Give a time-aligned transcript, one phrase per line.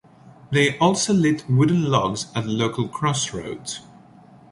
[0.49, 3.81] They also lit wooden logs at local crossroads.